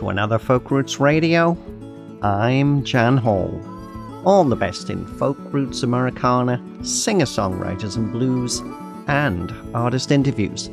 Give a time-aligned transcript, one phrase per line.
[0.00, 1.58] To another Folk Roots Radio.
[2.22, 3.60] I'm Jan Hall.
[4.24, 8.60] All the best in folk roots Americana, singer songwriters and blues,
[9.08, 10.68] and artist interviews.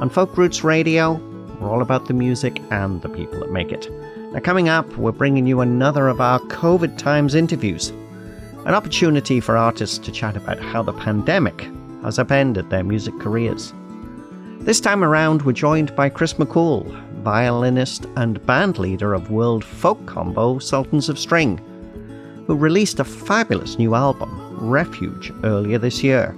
[0.00, 1.12] On Folk Roots Radio,
[1.60, 3.88] we're all about the music and the people that make it.
[4.32, 7.90] Now, coming up, we're bringing you another of our COVID times interviews,
[8.66, 11.68] an opportunity for artists to chat about how the pandemic
[12.02, 13.72] has upended their music careers.
[14.62, 20.04] This time around, we're joined by Chris McKhool, violinist and band leader of world folk
[20.06, 21.58] combo Sultans of String,
[22.46, 26.32] who released a fabulous new album, Refuge, earlier this year,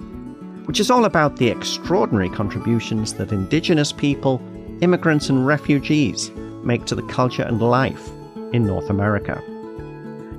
[0.65, 4.43] which is all about the extraordinary contributions that Indigenous people,
[4.80, 6.30] immigrants, and refugees
[6.65, 8.10] make to the culture and life
[8.52, 9.43] in North America.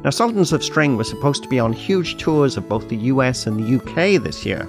[0.04, 3.48] Now, Sultans of String was supposed to be on huge tours of both the US
[3.48, 4.68] and the UK this year.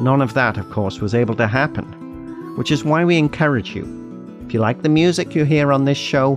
[0.00, 1.84] None of that, of course, was able to happen,
[2.56, 4.01] which is why we encourage you
[4.52, 6.36] if you like the music you hear on this show,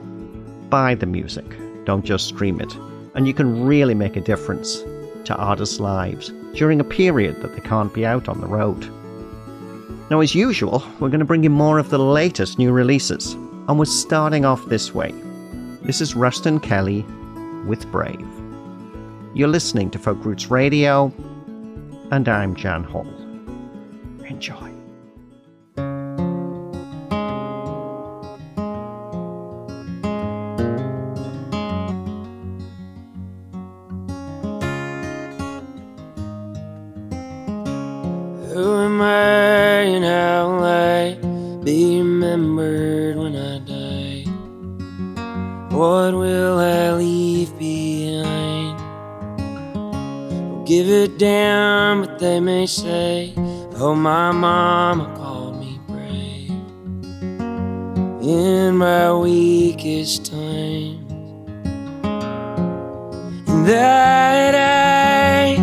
[0.70, 1.44] buy the music,
[1.84, 2.74] don't just stream it.
[3.14, 4.86] And you can really make a difference
[5.26, 8.90] to artists' lives during a period that they can't be out on the road.
[10.10, 13.78] Now, as usual, we're going to bring you more of the latest new releases, and
[13.78, 15.14] we're starting off this way.
[15.82, 17.02] This is Ruston Kelly
[17.68, 18.26] with Brave.
[19.34, 21.12] You're listening to Folk Roots Radio,
[22.12, 23.08] and I'm Jan Hall.
[24.26, 24.75] Enjoy.
[52.68, 53.34] Say,
[53.78, 56.50] Oh, my mama called me brave
[58.22, 61.02] in my weakest times.
[63.68, 65.56] That I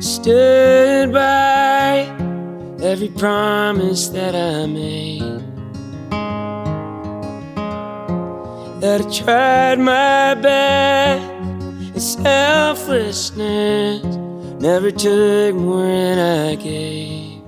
[0.00, 2.06] stood by
[2.82, 5.42] every promise that I made.
[8.80, 11.24] That I tried my best
[12.22, 14.13] selflessness
[14.64, 17.42] Never took more than I gave.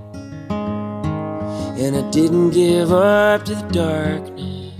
[0.50, 4.75] And I didn't give up to the darkness.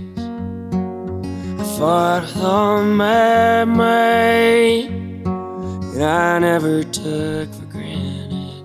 [1.59, 4.85] I fought with all my might.
[4.85, 8.63] And I never took for granted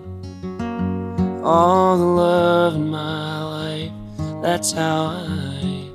[1.42, 3.92] all the love in my life.
[4.42, 5.88] That's how I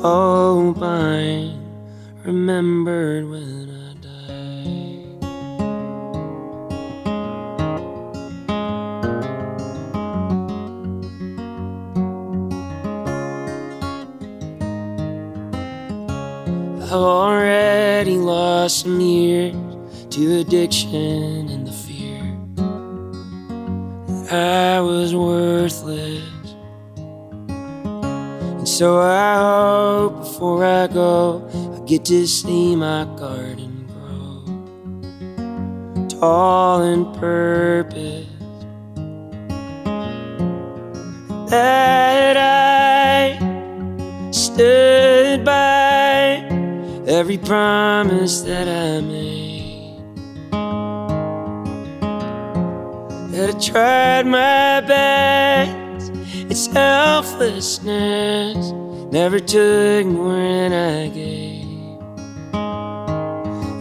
[0.00, 1.62] hope I'm
[2.24, 3.59] remembered when.
[16.90, 19.54] I've already lost some years
[20.12, 22.20] to addiction and the fear
[24.08, 26.24] that I was worthless.
[27.46, 34.42] And so I hope before I go, I get to see my garden grow
[36.08, 38.26] tall and purpose.
[41.50, 43.38] That I
[44.32, 45.09] stood
[47.20, 50.00] every promise that I made.
[53.30, 56.12] That I tried my best,
[56.50, 58.72] it's selflessness,
[59.12, 62.00] never took more than I gave.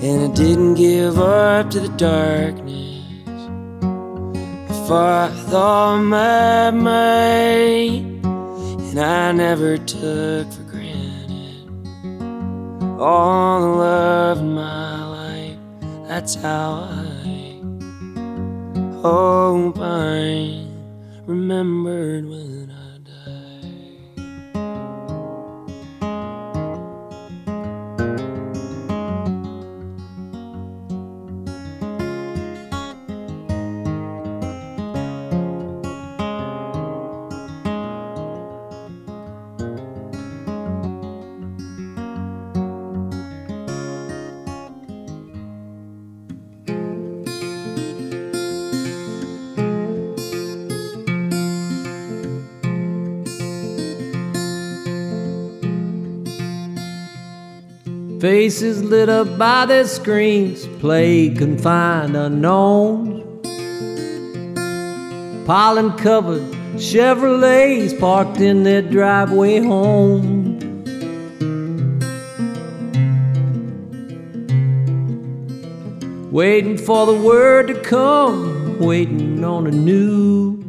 [0.03, 3.05] And I didn't give up to the darkness.
[4.69, 8.03] I fought with all my might,
[8.89, 10.68] and I never took for
[12.99, 15.57] all the love in my life.
[16.07, 17.61] That's how I
[19.01, 20.67] hope I'm
[21.25, 22.58] remembered when.
[58.39, 63.21] faces lit up by their screens, play confined unknowns.
[65.45, 66.43] Pollen covered
[66.75, 70.57] Chevrolets parked in their driveway home.
[76.31, 80.63] Waiting for the word to come, waiting on the news.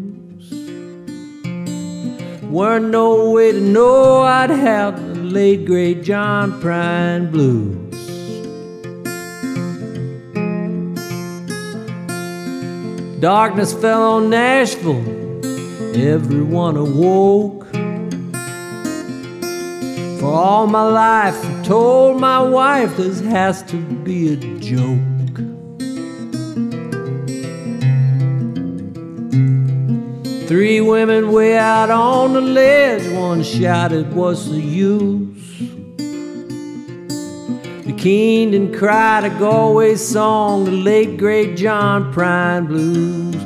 [2.42, 7.76] Weren't no way to know I'd have late great John Prine blues.
[13.20, 15.04] Darkness fell on Nashville,
[15.94, 17.66] everyone awoke.
[20.18, 25.19] For all my life, I told my wife this has to be a joke.
[30.50, 35.60] Three women way out on the ledge, one shouted, What's the use?
[37.86, 43.36] The Keenan cried a Galway song, the late great John Prine blues.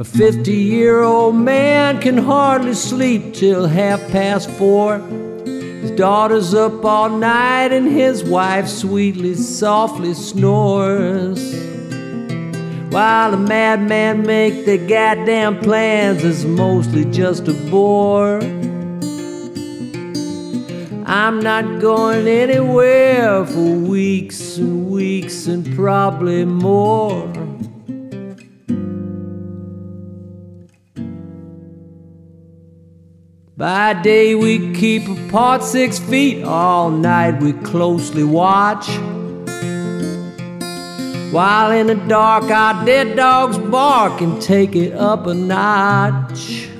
[0.00, 5.00] A 50 year old man can hardly sleep till half past four.
[5.44, 11.75] His daughter's up all night and his wife sweetly, softly snores.
[12.96, 18.40] While the madman make the goddamn plans, it's mostly just a bore.
[21.04, 27.26] I'm not going anywhere for weeks and weeks and probably more.
[33.58, 38.88] By day we keep apart six feet, all night we closely watch.
[41.36, 46.70] While in the dark our dead dogs bark and take it up a notch.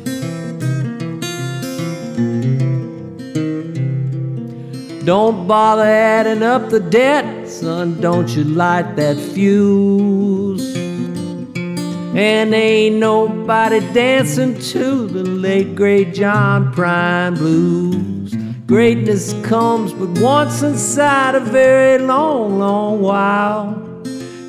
[5.04, 8.00] Don't bother adding up the debt, son.
[8.00, 10.74] Don't you light that fuse.
[10.74, 18.34] And ain't nobody dancing to the late great John Prine blues.
[18.64, 23.85] Greatness comes but once inside a very long, long while.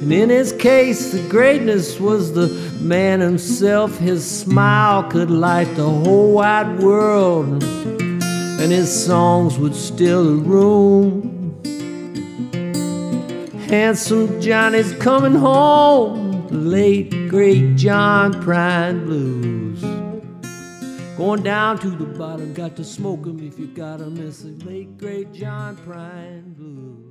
[0.01, 2.47] And in his case, the greatness was the
[2.81, 3.97] man himself.
[3.97, 7.63] His smile could light the whole wide world
[8.59, 11.33] and his songs would still the room.
[13.67, 19.81] Handsome Johnny's coming home, the late great John Prine blues.
[21.17, 24.17] Going down to the bottom, got to smoke 'em if you got 'em.
[24.17, 27.06] It's the late great John Prine blues.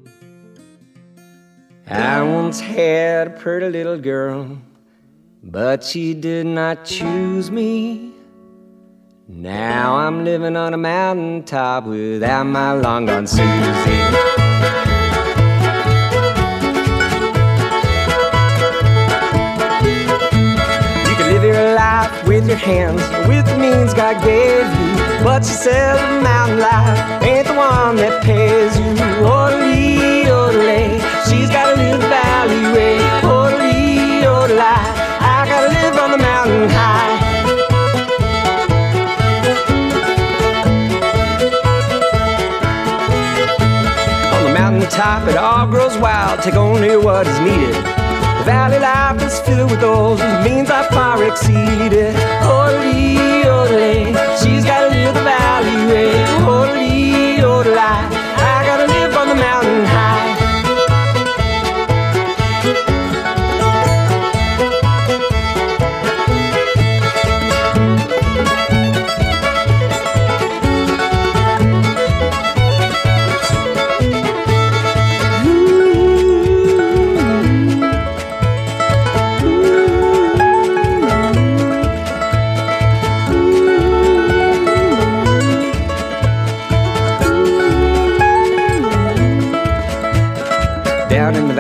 [1.88, 4.58] I once had a pretty little girl,
[5.40, 8.12] but she did not choose me.
[9.28, 13.46] Now I'm living on a mountaintop without my long gone Susie.
[21.06, 24.96] You can live your life with your hands, with the means God gave you.
[25.22, 28.90] But she said the mountain life ain't the one that pays you.
[29.24, 30.85] Orderly, orderly,
[31.28, 32.98] she's gotta live the valley way.
[33.22, 37.14] Oh, orderly, orderly, I gotta live on the mountain high.
[44.34, 46.42] On the mountaintop, it all grows wild.
[46.42, 47.74] Take only what is needed.
[47.74, 52.14] The valley life is filled with those whose means are far exceeded.
[52.42, 56.12] Oh, orderly, orderly, she's gotta live the valley way.
[56.14, 56.95] Oh, orderly, orderly,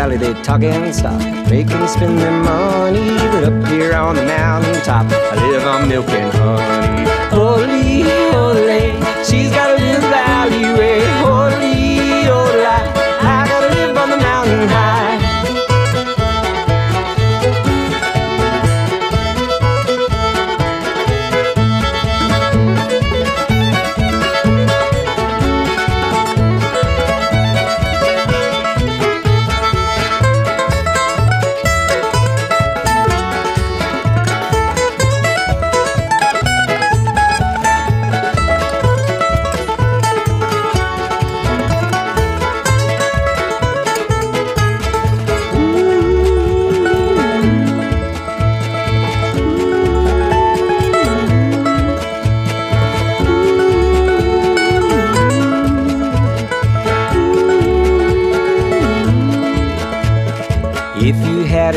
[0.06, 1.20] valley they talk and stop,
[1.50, 3.08] make and spend their money.
[3.32, 7.10] But up here on the mountaintop, I live on milk and honey.
[7.34, 9.75] Holy, holy, she's gotta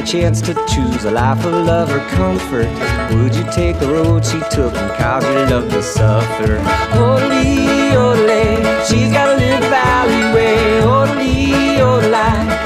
[0.10, 2.68] chance to choose a life of love or comfort,
[3.14, 6.58] would you take the road she took and cause your love to suffer?
[6.98, 10.82] Holy, ole, she's gotta live valley way.
[10.82, 12.59] Holy, ole,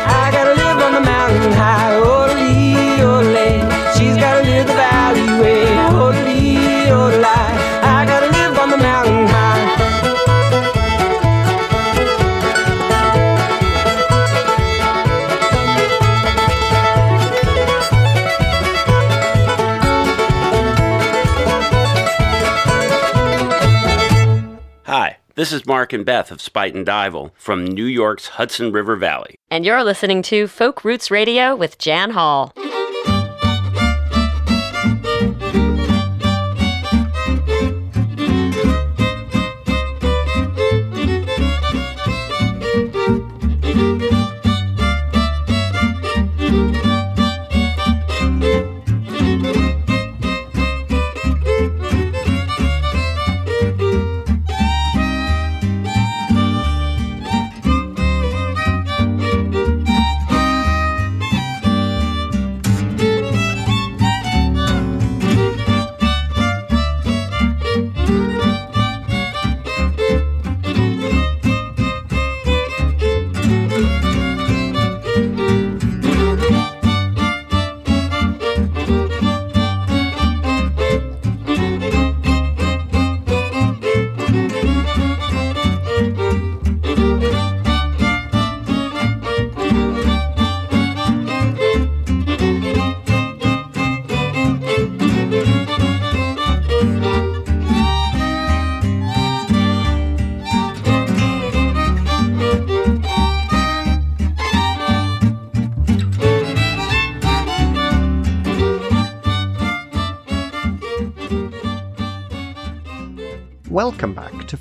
[25.35, 29.39] this is Mark and Beth of Spuyten Duyvil from New York's Hudson River Valley.
[29.49, 32.53] And you're listening to Folk Roots Radio with Jan Hall.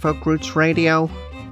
[0.03, 1.09] Folk Roots Radio.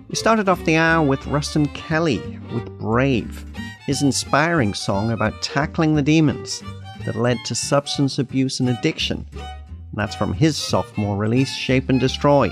[0.09, 2.19] We started off the hour with Ruston Kelly
[2.53, 3.45] with Brave,
[3.87, 6.61] his inspiring song about tackling the demons
[7.05, 9.25] that led to substance abuse and addiction.
[9.35, 12.51] And that's from his sophomore release, Shape and Destroy.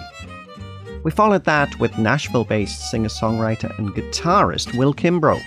[1.02, 5.43] We followed that with Nashville based singer songwriter and guitarist Will Kimbrough,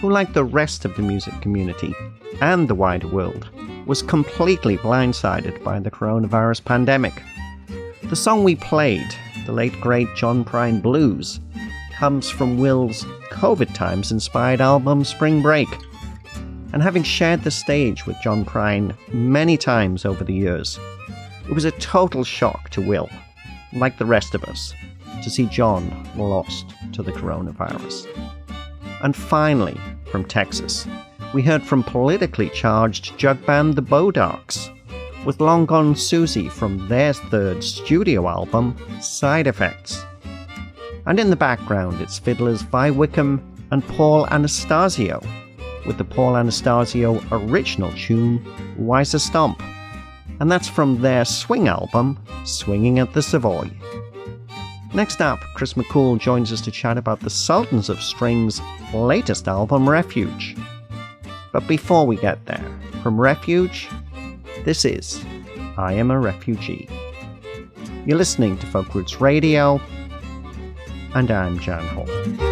[0.00, 1.94] who, like the rest of the music community
[2.40, 3.50] and the wider world,
[3.84, 7.12] was completely blindsided by the coronavirus pandemic.
[8.04, 9.14] The song we played,
[9.46, 11.40] the late great John Prine Blues,
[11.92, 15.68] comes from Will's COVID times inspired album Spring Break.
[16.72, 20.78] And having shared the stage with John Prine many times over the years,
[21.48, 23.08] it was a total shock to Will,
[23.72, 24.74] like the rest of us,
[25.22, 28.06] to see John lost to the coronavirus.
[29.02, 29.78] And finally,
[30.10, 30.86] from Texas,
[31.34, 34.70] we heard from politically charged jug band The Bodarks
[35.24, 40.04] with Long Gone Susie from their third studio album, Side Effects.
[41.06, 45.22] And in the background, it's fiddlers Vi Wickham and Paul Anastasio,
[45.86, 48.44] with the Paul Anastasio original tune,
[48.78, 49.62] Weiser Stomp.
[50.40, 53.70] And that's from their swing album, Swinging at the Savoy.
[54.94, 58.60] Next up, Chris McKhool joins us to chat about the Sultans of String's
[58.92, 60.56] latest album, Refuge.
[61.52, 62.64] But before we get there,
[63.02, 63.88] from Refuge,
[64.64, 65.24] this is
[65.76, 66.88] I Am a Refugee.
[68.06, 69.80] You're listening to Folk Roots Radio,
[71.14, 72.51] and I'm Jan Hall.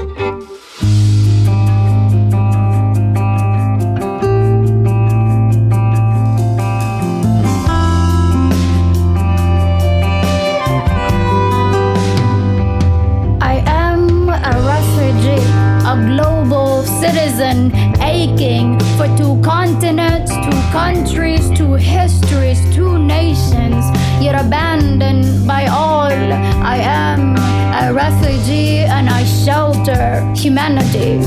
[17.12, 23.84] Citizen, aching for two continents, two countries, two histories, two nations,
[24.22, 26.12] yet abandoned by all.
[26.74, 27.36] I am
[27.82, 31.18] a refugee and I shelter humanity.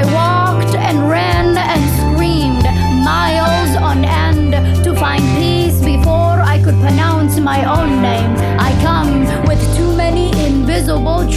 [0.00, 2.64] I walked and ran and screamed
[3.04, 4.52] miles on end
[4.84, 8.41] to find peace before I could pronounce my own name.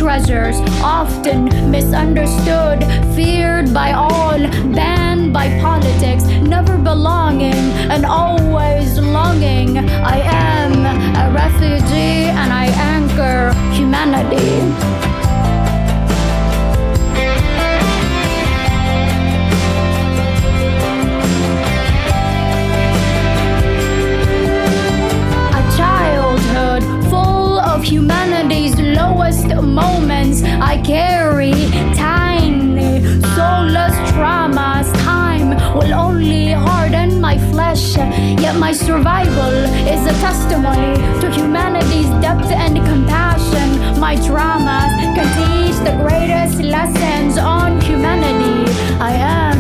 [0.05, 2.83] Treasures, often misunderstood,
[3.15, 4.38] feared by all,
[4.74, 7.53] banned by politics, never belonging
[7.89, 9.77] and always longing.
[9.77, 10.85] I am
[11.15, 15.04] a refugee and I anchor humanity.
[27.85, 30.41] Humanity's lowest moments.
[30.43, 31.53] I carry
[31.93, 33.01] tiny,
[33.35, 34.91] soulless traumas.
[35.03, 37.95] Time will only harden my flesh.
[37.95, 39.53] Yet my survival
[39.93, 43.99] is a testimony to humanity's depth and compassion.
[43.99, 48.71] My dramas can teach the greatest lessons on humanity.
[48.99, 49.59] I am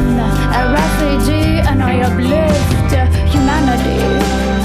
[0.59, 2.91] a refugee and I uplift
[3.31, 4.64] humanity.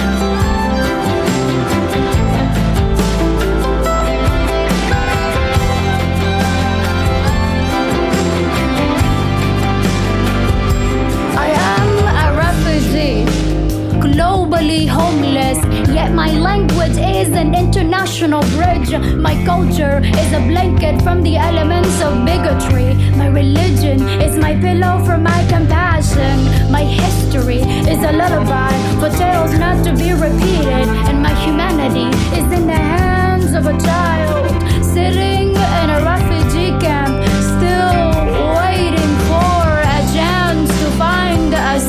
[14.00, 15.58] Globally homeless.
[15.88, 18.92] Yet my language is an international bridge.
[19.16, 22.94] My culture is a blanket from the elements of bigotry.
[23.16, 26.36] My religion is my pillow for my compassion.
[26.70, 27.60] My history
[27.92, 30.86] is a lullaby for tales not to be repeated.
[31.08, 34.50] And my humanity is in the hands of a child
[34.84, 37.19] sitting in a refugee camp,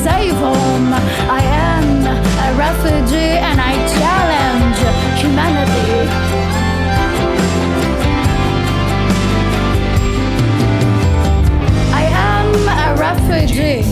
[0.02, 0.92] safe home.
[1.38, 1.86] I am
[2.46, 4.80] a refugee and I challenge
[5.20, 5.92] humanity.
[12.00, 12.04] I
[12.34, 12.48] am
[12.84, 13.82] a refugee,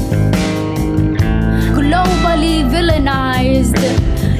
[1.78, 3.80] globally villainized.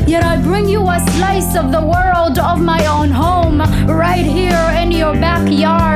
[0.09, 4.67] Yet I bring you a slice of the world of my own home, right here
[4.83, 5.90] in your backyard.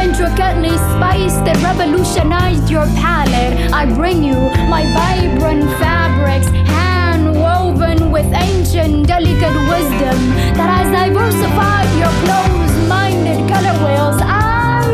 [0.00, 3.72] Intricately spiced it revolutionized your palate.
[3.72, 4.38] I bring you
[4.74, 10.18] my vibrant fabrics, hand woven with ancient, delicate wisdom
[10.56, 14.18] that has diversified your closed minded color wheels.
[14.24, 14.88] I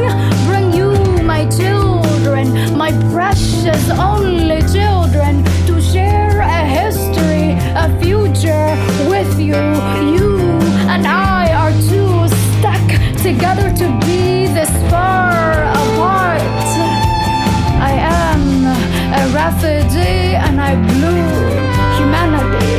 [0.49, 0.91] bring you
[1.23, 8.75] my children, my precious only children, to share a history, a future
[9.09, 9.63] with you.
[10.15, 10.39] You
[10.93, 12.27] and I are too
[12.59, 12.87] stuck
[13.23, 16.41] together to be this far apart.
[17.91, 18.43] I am
[19.21, 21.25] a refugee and I blew
[21.99, 22.77] humanity.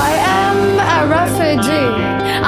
[0.00, 0.58] I am
[0.96, 2.01] a refugee,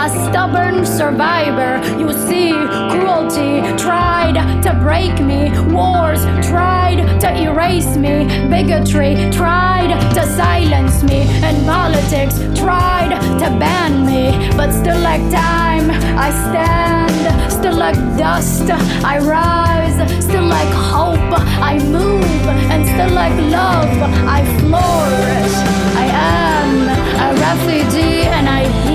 [0.05, 1.81] a stubborn survivor.
[1.99, 2.51] You see,
[2.93, 11.23] cruelty tried to break me, wars tried to erase me, bigotry tried to silence me,
[11.47, 14.25] and politics tried to ban me.
[14.59, 18.69] But still, like time, I stand, still like dust,
[19.13, 21.33] I rise, still like hope,
[21.73, 23.89] I move, and still like love,
[24.37, 25.55] I flourish.
[25.97, 26.89] I am
[27.27, 28.94] a refugee and I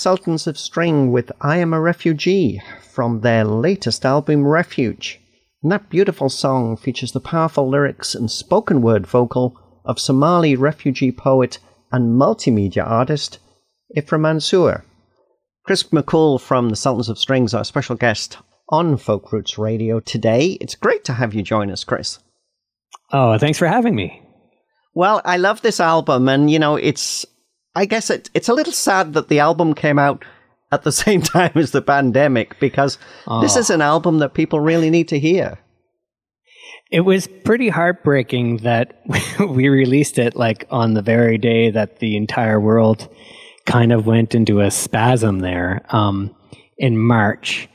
[0.00, 5.20] Sultans of String with I Am a Refugee from their latest album Refuge.
[5.62, 11.12] And that beautiful song features the powerful lyrics and spoken word vocal of Somali refugee
[11.12, 11.58] poet
[11.92, 13.40] and multimedia artist
[13.94, 14.86] Ifrah Mansour.
[15.66, 18.38] Chris McKhool from the Sultans of Strings, our special guest
[18.70, 20.56] on Folk Roots Radio today.
[20.62, 22.20] It's great to have you join us, Chris.
[23.12, 24.22] Oh, thanks for having me.
[24.94, 27.26] Well, I love this album, and you know, it's.
[27.74, 30.24] I guess it, it's a little sad that the album came out
[30.72, 32.96] at the same time as the pandemic because
[33.42, 33.60] this Oh.
[33.60, 35.58] is an album that people really need to hear.
[36.90, 39.00] It was pretty heartbreaking that
[39.48, 43.08] we released it like on the very day that the entire world
[43.66, 46.34] kind of went into a spasm there um,
[46.78, 47.68] in March.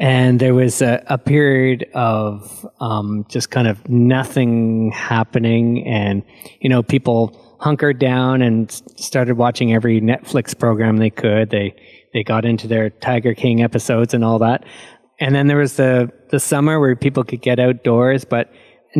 [0.00, 6.22] And there was a, a period of um, just kind of nothing happening, and
[6.60, 11.50] you know, people hunkered down and started watching every Netflix program they could.
[11.50, 11.74] They
[12.12, 14.64] they got into their Tiger King episodes and all that.
[15.20, 18.52] And then there was the the summer where people could get outdoors, but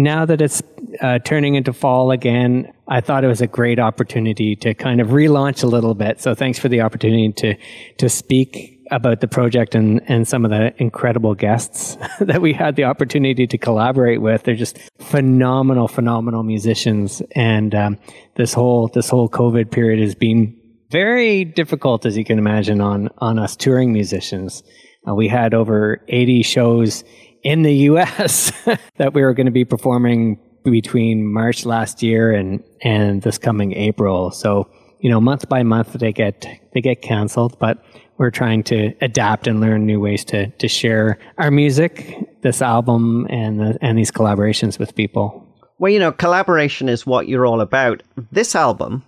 [0.02, 0.62] now that it's
[1.00, 5.08] uh, turning into fall again, I thought it was a great opportunity to kind of
[5.08, 6.20] relaunch a little bit.
[6.20, 7.54] So thanks for the opportunity to
[7.98, 12.76] to speak about the project and, and some of the incredible guests that we had
[12.76, 14.44] the opportunity to collaborate with.
[14.44, 17.20] They're just phenomenal, phenomenal musicians.
[17.32, 17.98] And um,
[18.36, 20.56] this whole this whole COVID period has been
[20.90, 24.62] very difficult, as you can imagine, on on us touring musicians.
[25.06, 27.04] Uh, we had over 80 shows
[27.42, 28.52] in the U.S.
[28.96, 33.72] that we were going to be performing between March last year and and this coming
[33.74, 34.30] April.
[34.30, 34.68] So
[35.00, 37.84] you know, month by month they get they get canceled, but
[38.18, 43.26] we're trying to adapt and learn new ways to to share our music, this album,
[43.30, 45.44] and the, and these collaborations with people.
[45.78, 48.02] Well, you know, collaboration is what you're all about.
[48.32, 49.04] This album,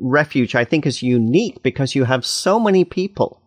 [0.00, 3.42] Refuge, I think is unique because you have so many people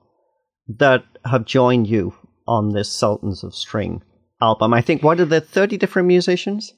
[0.77, 2.13] that have joined you
[2.47, 4.03] on this Sultans of String
[4.41, 4.73] album.
[4.73, 6.73] I think what are the 30 different musicians?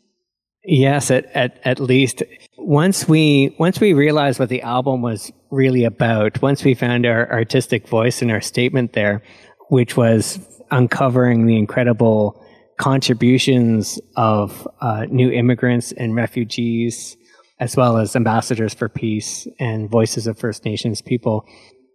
[0.64, 2.22] Yes, at, at, at least
[2.58, 7.32] once we once we realized what the album was really about, once we found our
[7.32, 9.24] artistic voice and our statement there,
[9.70, 12.44] which was uncovering the incredible
[12.80, 17.18] contributions of uh, new immigrants and refugees,
[17.60, 21.46] as well as ambassadors for peace and voices of First Nations people,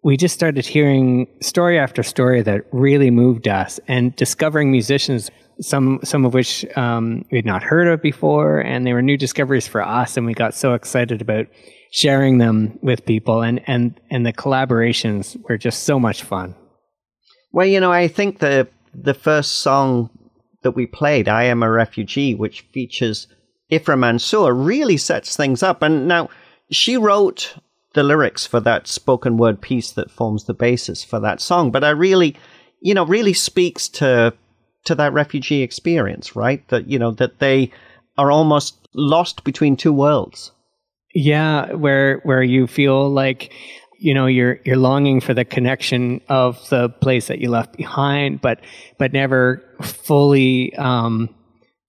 [0.02, 6.00] we just started hearing story after story that really moved us and discovering musicians some
[6.04, 9.66] some of which um, we had not heard of before, and they were new discoveries
[9.66, 11.46] for us, and we got so excited about
[11.90, 16.54] sharing them with people, and and and the collaborations were just so much fun.
[17.52, 20.10] Well, you know, I think the the first song
[20.62, 23.26] that we played, "I Am a Refugee," which features
[23.70, 25.82] Ifrah Mansour, really sets things up.
[25.82, 26.28] And now
[26.70, 27.56] she wrote
[27.94, 31.82] the lyrics for that spoken word piece that forms the basis for that song, but
[31.82, 32.36] I really,
[32.80, 34.34] you know, really speaks to
[34.86, 36.66] to that refugee experience, right?
[36.68, 37.70] That, you know, that they
[38.18, 40.52] are almost lost between two worlds.
[41.14, 43.52] Yeah, where where you feel like
[43.98, 48.40] you know you're you're longing for the connection of the place that you left behind,
[48.42, 48.60] but
[48.98, 51.34] but never fully um,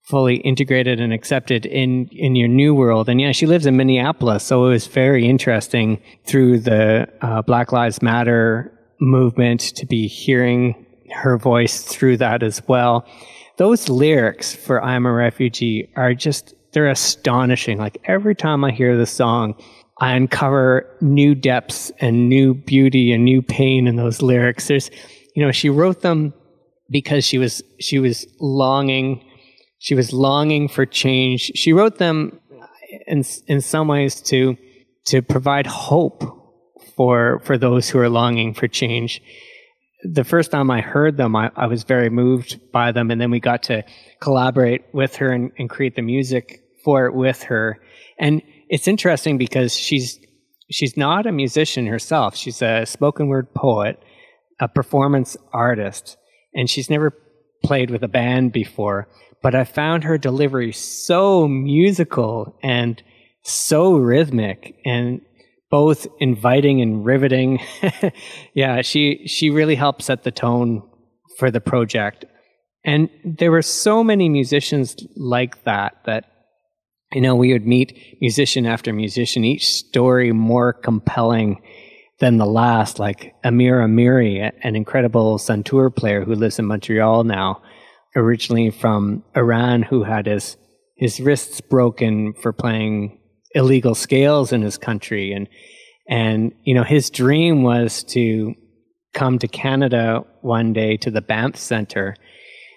[0.04, 3.08] fully integrated and accepted in in your new world.
[3.08, 7.70] And yeah, she lives in Minneapolis, so it was very interesting through the uh, Black
[7.70, 13.06] Lives Matter movement to be hearing her voice through that as well.
[13.56, 17.78] Those lyrics for I'm a Refugee are just, they're astonishing.
[17.78, 19.54] Like every time I hear the song,
[20.00, 24.68] I uncover new depths and new beauty and new pain in those lyrics.
[24.68, 24.90] There's,
[25.34, 26.32] you know, she wrote them
[26.88, 29.24] because she was, she was longing,
[29.78, 31.50] she was longing for change.
[31.56, 32.38] She wrote them
[33.06, 34.56] in, in some ways to,
[35.06, 36.22] to provide hope
[36.96, 39.20] for, for those who are longing for change
[40.02, 43.10] the first time I heard them, I, I, was very moved by them.
[43.10, 43.84] And then we got to
[44.20, 47.80] collaborate with her and, and, create the music for it with her.
[48.18, 50.20] And it's interesting because she's,
[50.70, 52.36] she's not a musician herself.
[52.36, 54.00] She's a spoken word poet,
[54.60, 56.16] a performance artist,
[56.54, 57.12] and she's never
[57.64, 59.08] played with a band before.
[59.42, 63.02] But I found her delivery so musical and
[63.42, 65.20] so rhythmic and
[65.70, 67.60] both inviting and riveting.
[68.54, 70.82] yeah, she she really helped set the tone
[71.38, 72.24] for the project.
[72.84, 76.24] And there were so many musicians like that that
[77.12, 81.60] you know we would meet musician after musician, each story more compelling
[82.20, 82.98] than the last.
[82.98, 87.62] Like Amir Amiri, an incredible santoor player who lives in Montreal now,
[88.16, 90.56] originally from Iran, who had his
[90.96, 93.17] his wrists broken for playing
[93.54, 95.48] illegal scales in his country and
[96.08, 98.54] and you know his dream was to
[99.18, 102.14] come to Canada one day to the Banff Center.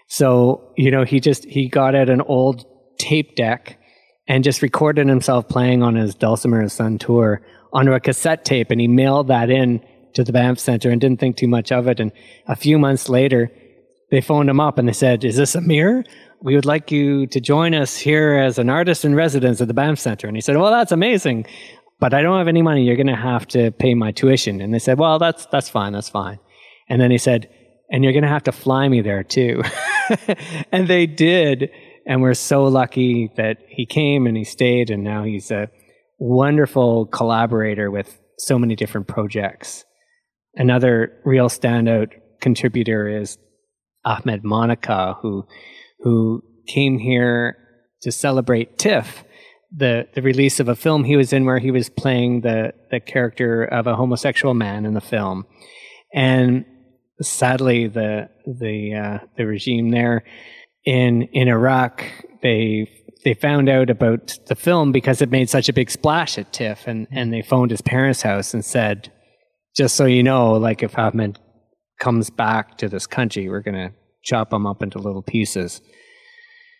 [0.07, 2.65] So, you know, he just he got out an old
[2.97, 3.77] tape deck
[4.27, 7.37] and just recorded himself playing on his Dulcimer Santoor
[7.73, 11.19] onto a cassette tape and he mailed that in to the Banff Center and didn't
[11.19, 11.99] think too much of it.
[11.99, 12.11] And
[12.47, 13.49] a few months later,
[14.09, 16.03] they phoned him up and they said, Is this Amir?
[16.43, 19.75] We would like you to join us here as an artist in residence at the
[19.75, 20.27] Banff Center.
[20.27, 21.45] And he said, well, that's amazing,
[21.99, 22.83] but I don't have any money.
[22.83, 24.59] You're going to have to pay my tuition.
[24.59, 25.93] And they said, well, that's, that's fine.
[25.93, 26.39] That's fine.
[26.89, 27.47] And then he said,
[27.91, 29.61] and you're going to have to fly me there too.
[30.71, 31.69] and they did.
[32.07, 34.89] And we're so lucky that he came and he stayed.
[34.89, 35.69] And now he's a
[36.17, 39.85] wonderful collaborator with so many different projects.
[40.55, 43.37] Another real standout contributor is
[44.03, 45.45] Ahmed Moneka, who
[46.01, 47.57] who came here
[48.01, 49.23] to celebrate TIFF,
[49.75, 52.99] the the release of a film he was in where he was playing the the
[52.99, 55.45] character of a homosexual man in the film,
[56.13, 56.65] and
[57.21, 60.23] sadly the the uh, the regime there
[60.85, 62.03] in in Iraq
[62.41, 62.87] they
[63.23, 66.87] they found out about the film because it made such a big splash at TIFF,
[66.87, 69.11] and and they phoned his parents' house and said,
[69.75, 71.39] just so you know, like if Ahmed
[71.99, 75.81] comes back to this country, we're gonna chop them up into little pieces.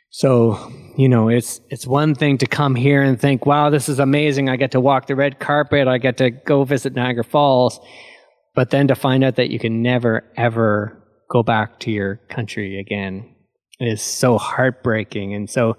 [0.10, 4.00] So, you know, it's it's one thing to come here and think, "Wow, this is
[4.00, 4.50] amazing.
[4.50, 5.88] I get to walk the red carpet.
[5.88, 7.80] I get to go visit Niagara Falls."
[8.54, 12.78] But then to find out that you can never ever go back to your country
[12.78, 13.34] again
[13.80, 15.34] is so heartbreaking.
[15.34, 15.78] And so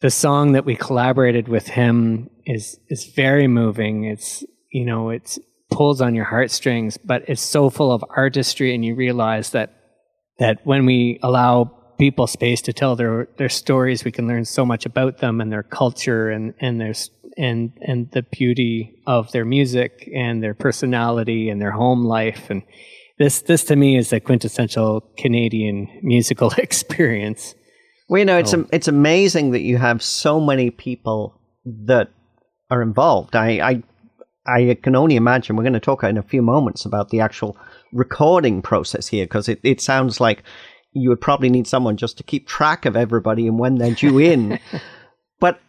[0.00, 4.04] the song that we collaborated with him is is very moving.
[4.04, 5.38] It's, you know, it's
[5.70, 9.85] pulls on your heartstrings, but it's so full of artistry and you realize that
[10.38, 14.04] that when we allow people space to tell their their stories.
[14.04, 16.94] We can learn so much about them and their culture and and their
[17.36, 22.62] and and the beauty of their music and their personality and their home life and
[23.18, 27.54] this this to me is a quintessential Canadian musical experience.
[28.08, 28.66] Well, you know, it's oh.
[28.72, 32.10] it's amazing that you have so many people that
[32.70, 33.34] are involved.
[33.34, 33.82] I, I
[34.46, 35.56] I can only imagine.
[35.56, 37.56] We're going to talk in a few moments about the actual
[37.92, 40.42] recording process here because it, it sounds like
[40.92, 44.18] you would probably need someone just to keep track of everybody and when they're due
[44.18, 44.58] in.
[45.40, 45.60] but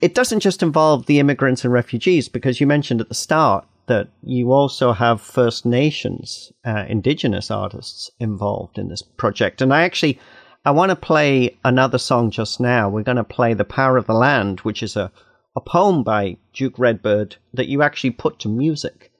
[0.00, 4.08] it doesn't just involve the immigrants and refugees because you mentioned at the start that
[4.22, 9.60] you also have First Nations, uh, Indigenous artists involved in this project.
[9.60, 10.18] And I actually,
[10.64, 12.88] I want to play another song just now.
[12.88, 15.10] We're going to play "The Power of the Land," which is a
[15.54, 19.10] a poem by Duke Redbird that you actually put to music.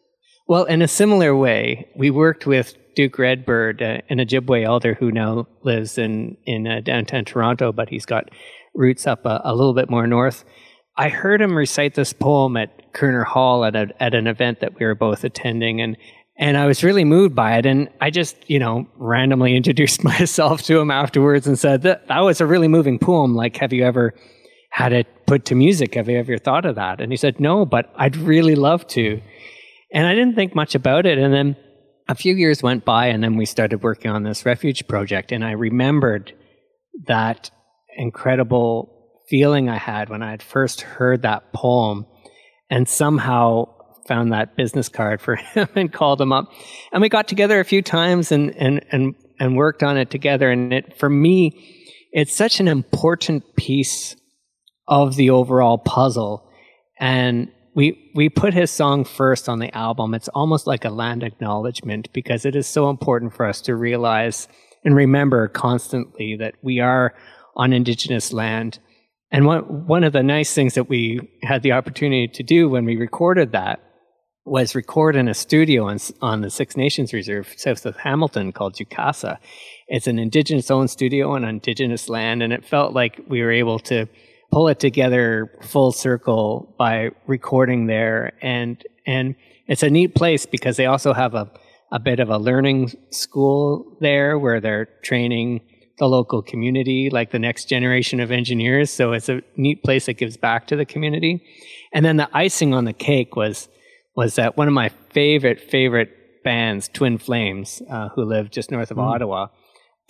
[0.49, 5.11] Well, in a similar way, we worked with Duke Redbird, uh, an Ojibwe elder who
[5.11, 8.31] now lives in in uh, downtown Toronto, but he's got
[8.75, 10.45] roots up a, a, little bit more north.
[10.97, 14.79] I heard him recite this poem at Koerner Hall at a, at an event that
[14.79, 15.97] we were both attending, and
[16.37, 17.67] and I was really moved by it.
[17.67, 22.21] And I just you know randomly introduced myself to him afterwards and said that that
[22.21, 23.35] was a really moving poem.
[23.35, 24.15] Like, have you ever
[24.73, 25.95] had it put to music?
[25.95, 27.01] Have you ever thought of that?
[27.01, 29.21] And he said, no, but I'd really love to.
[29.93, 31.57] And I didn't think much about it, and then
[32.09, 35.45] a few years went by and then we started working on this refuge project and
[35.45, 36.33] i remembered
[37.07, 37.51] that
[37.97, 42.07] incredible feeling i had when i had first heard that poem
[42.71, 43.65] and somehow
[44.09, 46.51] found that business card for him and called him up
[46.93, 50.51] and we got together a few times and and and, and worked on it together
[50.51, 51.53] and it for me
[52.13, 54.17] it's such an important piece
[54.93, 56.47] of the overall puzzle
[57.01, 60.13] and we we put his song first on the album.
[60.13, 64.49] It's almost like a land acknowledgement because it is so important for us to realize
[64.85, 67.15] and remember constantly that we are
[67.57, 68.81] on indigenous land.
[69.31, 72.85] And one one of the nice things that we had the opportunity to do when
[72.85, 73.81] we recorded that
[74.45, 78.75] was record in a studio on, on the Six Nations Reserve south of Hamilton called
[78.75, 79.39] Jukasa.
[79.89, 83.79] It's an indigenous owned studio on indigenous land, and it felt like we were able
[83.79, 84.07] to
[84.53, 88.33] pull it together full circle by recording there.
[88.43, 89.35] And and
[89.67, 91.51] it's a neat place because they also have a,
[91.91, 95.63] a bit of a learning school there where they're training
[95.99, 98.91] the local community like the next generation of engineers.
[98.91, 101.45] So it's a neat place that gives back to the community.
[101.93, 103.69] And then the icing on the cake was
[104.15, 108.91] was that one of my favorite favorite bands twin flames uh, who live just north
[108.91, 109.03] of mm.
[109.03, 109.47] ottawa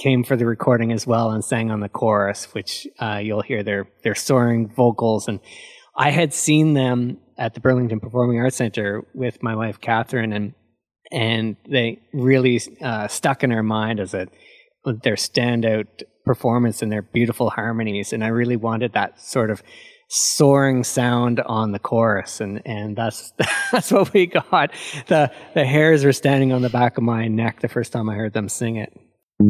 [0.02, 3.62] came for the recording as well and sang on the chorus, which uh, you'll hear
[3.62, 5.28] their their soaring vocals.
[5.28, 5.38] And
[5.96, 10.54] I had seen them at the Burlington Performing Arts Center with my wife Catherine, and
[11.12, 14.26] and they really uh, stuck in our mind as a
[14.84, 18.12] their standout performance and their beautiful harmonies.
[18.12, 19.62] And I really wanted that sort of
[20.08, 23.32] soaring sound on the chorus and and that's
[23.72, 24.70] that's what we got
[25.06, 28.14] the the hairs were standing on the back of my neck the first time i
[28.14, 28.92] heard them sing it
[29.42, 29.48] in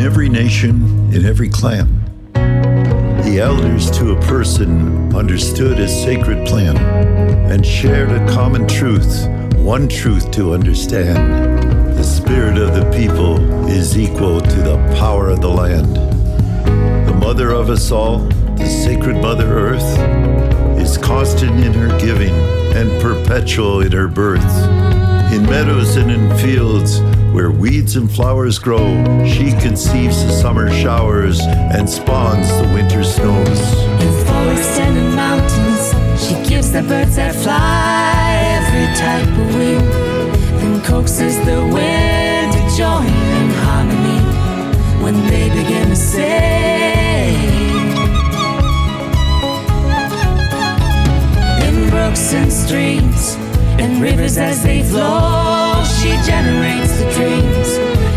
[0.00, 0.82] every nation,
[1.14, 1.86] in every clan,
[3.22, 6.76] the elders to a person understood a sacred plan
[7.52, 11.16] and shared a common truth one truth to understand
[11.96, 13.38] the spirit of the people
[13.68, 15.96] is equal to the power of the land.
[17.08, 19.98] The mother of us all, the sacred Mother Earth,
[20.78, 22.34] is constant in her giving
[22.76, 24.44] and perpetual in her birth.
[25.32, 27.00] In meadows and in fields,
[27.32, 28.86] Where weeds and flowers grow,
[29.26, 33.60] she conceives the summer showers and spawns the winter snows.
[34.00, 38.25] In forests and in mountains, she gives the birds that fly
[38.86, 39.78] every type of wing.
[40.58, 44.20] Then coaxes the wind to join in harmony
[45.02, 47.36] when they begin to sing.
[51.66, 53.36] In brooks and streams
[53.80, 57.68] and rivers as they flow, she generates the dreams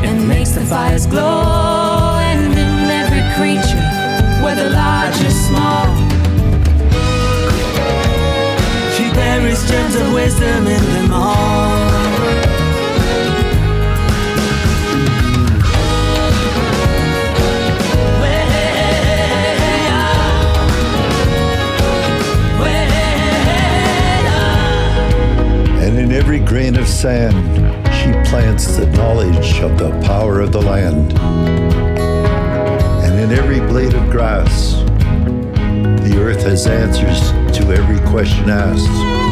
[0.03, 2.17] and makes the fires glow.
[2.19, 3.86] And in every creature,
[4.43, 5.98] whether large or small,
[9.39, 11.89] she buries gems of wisdom in them all.
[25.82, 27.34] And in every grain of sand,
[27.95, 31.17] she plants the knowledge of the power of the land.
[33.04, 34.73] And in every blade of grass,
[36.04, 39.28] the earth has answers to every question asked.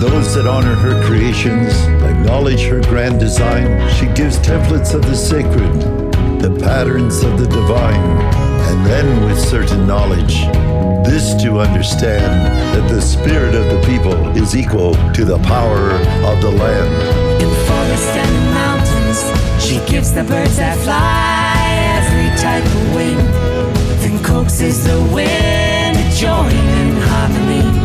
[0.00, 3.86] Those that honor her creations acknowledge her grand design.
[3.96, 5.74] She gives templates of the sacred,
[6.40, 10.40] the patterns of the divine, and then with certain knowledge,
[11.04, 16.40] this to understand that the spirit of the people is equal to the power of
[16.40, 17.42] the land.
[17.42, 21.60] In forests and in mountains, she gives the birds that fly
[22.00, 23.18] every type of wing.
[24.00, 27.79] Then coaxes the wind to join in harmony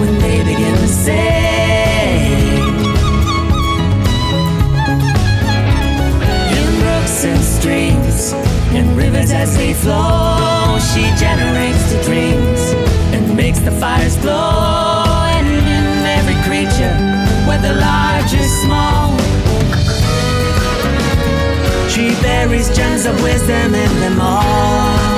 [0.00, 1.18] when they begin to sing.
[6.56, 8.32] In brooks and streams
[8.72, 12.60] and rivers as they flow, she generates the dreams
[13.14, 15.04] and makes the fires glow.
[15.36, 16.94] And in every creature,
[17.46, 19.18] whether large or small,
[21.90, 25.09] she buries gems of wisdom in them all.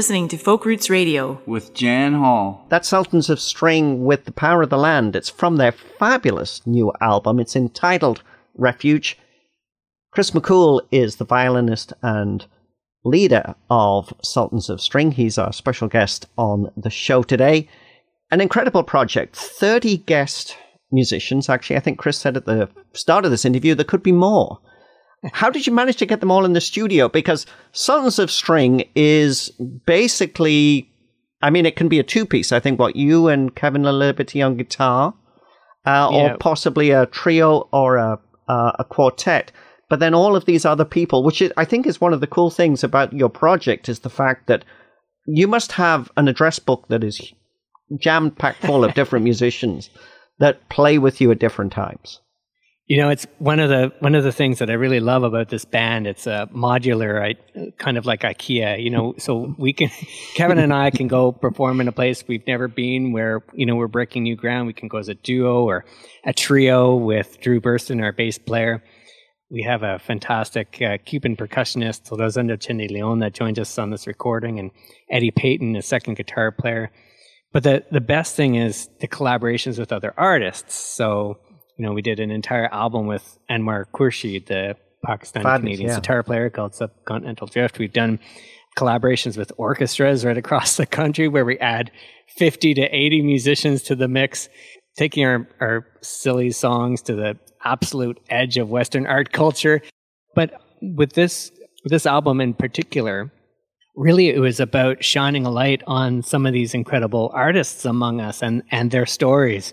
[0.00, 1.42] Listening to Folk Roots Radio.
[1.44, 2.64] with Jan Hall.
[2.70, 5.14] That's Sultans of String with The Power of the Land.
[5.14, 7.38] It's from their fabulous new album.
[7.38, 8.22] It's entitled
[8.56, 9.18] Refuge.
[10.10, 12.46] Chris McKhool is the violinist and
[13.04, 15.12] leader of Sultans of String.
[15.12, 17.68] He's our special guest on the show today.
[18.30, 19.36] An incredible project.
[19.36, 20.56] 30 guest
[20.90, 21.50] musicians.
[21.50, 24.60] Actually, I think Chris said at the start of this interview there could be more.
[25.32, 27.08] How did you manage to get them all in the studio?
[27.08, 29.50] Because Sultans of String is
[29.84, 30.90] basically,
[31.42, 32.52] I mean, it can be a two piece.
[32.52, 35.14] I think what you and Kevin Laliberté on guitar,
[35.84, 36.32] uh, Yeah.
[36.32, 38.18] or possibly a trio or a
[38.48, 39.52] uh, a quartet.
[39.88, 42.26] But then all of these other people, which is, I think is one of the
[42.26, 44.64] cool things about your project, is the fact that
[45.26, 47.32] you must have an address book that is
[48.00, 49.90] jammed packed full of different musicians
[50.38, 52.20] that play with you at different times.
[52.90, 55.48] You know, it's one of the one of the things that I really love about
[55.48, 56.08] this band.
[56.08, 58.82] It's a modular, I, kind of like IKEA.
[58.82, 59.90] You know, so we can
[60.34, 63.76] Kevin and I can go perform in a place we've never been, where you know
[63.76, 64.66] we're breaking new ground.
[64.66, 65.84] We can go as a duo or
[66.24, 68.82] a trio with Drew Birston, our bass player.
[69.52, 74.08] We have a fantastic uh, Cuban percussionist, Rosendo Chendy Leon, that joined us on this
[74.08, 74.72] recording, and
[75.08, 76.90] Eddie Paton, a second guitar player.
[77.52, 80.74] But the the best thing is the collaborations with other artists.
[80.74, 81.38] So
[81.80, 85.94] you know, we did an entire album with Anwar Khurshid, the Pakistani Fabulous, Canadian yeah.
[85.94, 87.78] sitar player called Subcontinental Drift.
[87.78, 88.18] We've done
[88.76, 91.90] collaborations with orchestras right across the country where we add
[92.36, 94.50] 50 to 80 musicians to the mix,
[94.98, 99.80] taking our, our silly songs to the absolute edge of Western art culture.
[100.34, 101.50] But with this
[101.84, 103.32] this album in particular,
[103.96, 108.42] really it was about shining a light on some of these incredible artists among us
[108.42, 109.72] and and their stories.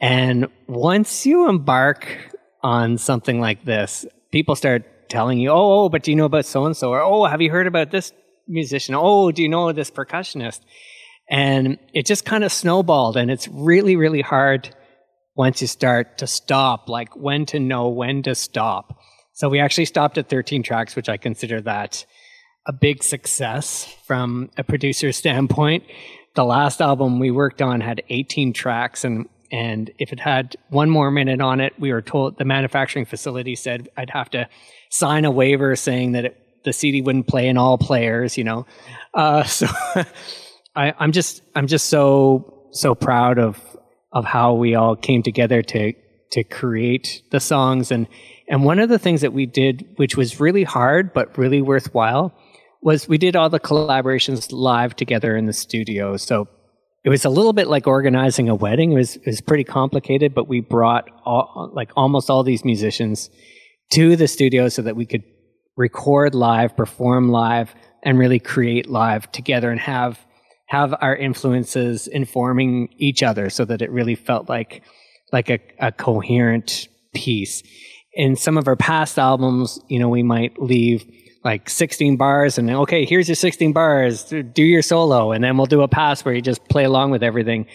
[0.00, 6.02] And once you embark on something like this, people start telling you, "Oh, oh but
[6.02, 8.12] do you know about so and so?" or "Oh, have you heard about this
[8.46, 10.60] musician?" "Oh, do you know this percussionist?"
[11.30, 14.74] And it just kind of snowballed, and it's really, really hard
[15.34, 18.98] once you start to stop, like when to know when to stop.
[19.34, 22.04] So we actually stopped at 13 tracks, which I consider that
[22.66, 25.84] a big success from a producer standpoint.
[26.34, 30.90] The last album we worked on had 18 tracks and and if it had one
[30.90, 34.48] more minute on it, we were told the manufacturing facility said I'd have to
[34.90, 38.66] sign a waiver saying that it, the CD wouldn't play in all players, you know.
[39.14, 39.66] Uh, so
[40.76, 43.60] I, I'm just I'm just so so proud of
[44.12, 45.92] of how we all came together to
[46.32, 48.06] to create the songs and
[48.48, 52.34] and one of the things that we did which was really hard but really worthwhile
[52.82, 56.46] was we did all the collaborations live together in the studio so
[57.08, 60.34] it was a little bit like organizing a wedding it was, it was pretty complicated
[60.34, 63.30] but we brought all, like almost all these musicians
[63.90, 65.24] to the studio so that we could
[65.74, 70.18] record live perform live and really create live together and have
[70.66, 74.82] have our influences informing each other so that it really felt like
[75.32, 77.62] like a, a coherent piece.
[78.12, 81.06] In some of our past albums, you know, we might leave
[81.44, 85.66] like 16 bars and okay, here's your 16 bars, do your solo, and then we'll
[85.66, 87.66] do a pass where you just play along with everything.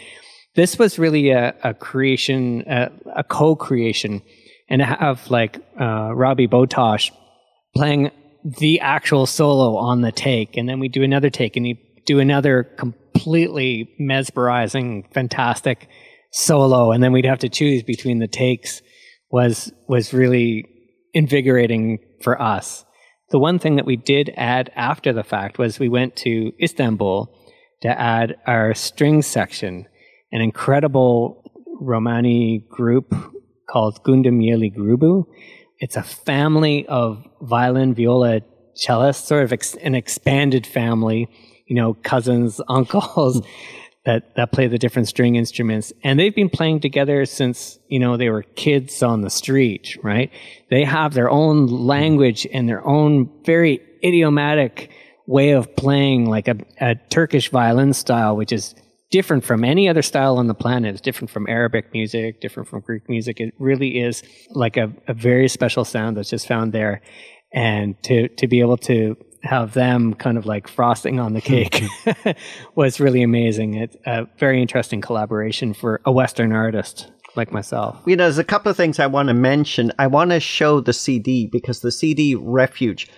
[0.55, 4.21] This was really a, a creation, a, a co-creation,
[4.69, 7.11] and to have like uh, Robi Botos
[7.75, 8.11] playing
[8.43, 12.19] the actual solo on the take, and then we do another take, and he do
[12.19, 15.87] another completely mesmerizing, fantastic
[16.31, 18.81] solo, and then we'd have to choose between the takes
[19.31, 20.65] was was really
[21.13, 22.85] invigorating for us.
[23.29, 27.33] The one thing that we did add after the fact was we went to Istanbul
[27.81, 29.87] to add our string section,
[30.31, 33.13] an incredible Romani group
[33.69, 35.25] called Gundam Yeli Grubu.
[35.79, 38.41] It's a family of violin, viola,
[38.75, 41.29] cellists, sort of ex- an expanded family
[41.65, 43.45] you know, cousins, uncles
[44.05, 45.93] that, that play the different string instruments.
[46.03, 50.29] And they've been playing together since, you know, they were kids on the street, right?
[50.69, 54.91] They have their own language and their own very idiomatic
[55.25, 58.75] way of playing, like a, a Turkish violin style, which is
[59.09, 60.91] different from any other style on the planet.
[60.91, 63.39] It's different from Arabic music, different from Greek music.
[63.39, 67.01] It really is like a, a very special sound that's just found there.
[67.53, 71.73] And to, to be able to have them kind of like frosting on the cake
[71.73, 72.31] mm-hmm.
[72.75, 73.75] was really amazing.
[73.75, 78.01] It's a uh, very interesting collaboration for a Western artist like myself.
[78.05, 79.91] You know, there's a couple of things I want to mention.
[79.99, 83.09] I want to show the CD because the CD Refuge,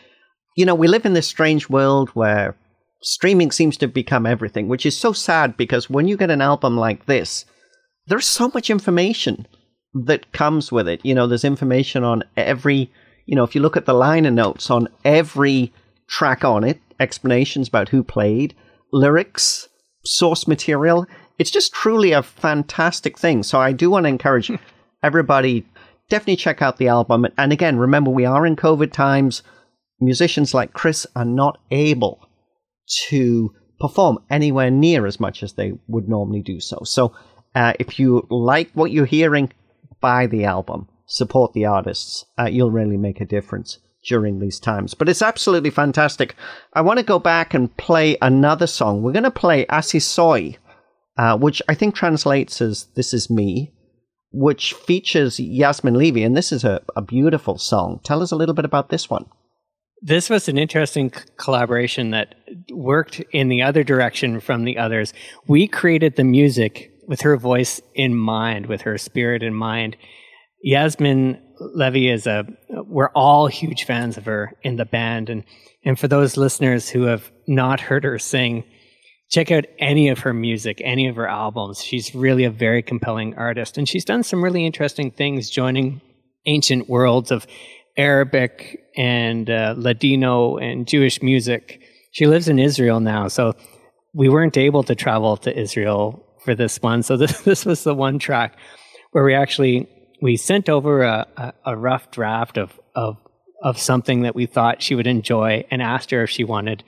[0.56, 2.56] you know, we live in this strange world where
[3.02, 6.76] streaming seems to become everything, which is so sad because when you get an album
[6.76, 7.46] like this,
[8.08, 9.48] there's so much information
[10.06, 11.02] that comes with it.
[11.04, 12.92] You know, there's information on every,
[13.26, 15.72] you know, if you look at the liner notes on every
[16.08, 18.54] track on it, explanations about who played,
[18.92, 19.68] lyrics,
[20.04, 21.06] source material.
[21.38, 23.44] It's just truly a fantastic thing.
[23.44, 24.52] So I do want to encourage
[25.04, 25.66] everybody
[26.10, 27.26] definitely check out the album.
[27.38, 29.44] And again, remember we are in COVID times.
[30.00, 32.28] Musicians like Chris are not able
[33.08, 36.80] to perform anywhere near as much as they would normally do so.
[36.84, 37.14] So
[37.56, 39.52] uh, if you like what you're hearing,
[40.02, 42.26] buy the album, support the artists.
[42.38, 44.94] Uh, you'll really make a difference during these times.
[44.94, 46.36] But it's absolutely fantastic.
[46.74, 49.02] I want to go back and play another song.
[49.02, 50.58] We're going to play Asi Soy,
[51.18, 53.74] uh, which I think translates as This Is Me,
[54.32, 56.24] which features Yasmin Levy.
[56.24, 58.00] And this is a, a beautiful song.
[58.04, 59.26] Tell us a little bit about this one.
[60.02, 62.36] This was an interesting collaboration that
[62.72, 65.14] worked in the other direction from the others.
[65.48, 69.96] We created the music with her voice in mind, with her spirit in mind.
[70.62, 75.30] Yasmin Levy is a we're all huge fans of her in the band.
[75.30, 75.44] And
[75.84, 78.64] and for those listeners who have not heard her sing
[79.30, 81.84] check out any of her music any of her albums.
[81.84, 83.78] She's really a very compelling artist.
[83.78, 86.02] And she's done some really interesting things joining
[86.46, 87.48] ancient worlds of
[87.98, 91.82] Arabic and uh, Ladino and Jewish music.
[92.12, 93.54] She lives in Israel now so
[94.14, 97.04] we weren't able to travel to Israel for this one.
[97.04, 98.58] So this this was the one track
[99.12, 99.88] where we actually
[100.22, 103.18] we sent over a, a, a rough draft of, of
[103.66, 106.84] of something that we thought she would enjoy and asked her if she wanted